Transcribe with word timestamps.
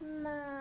Mama. 0.00 0.53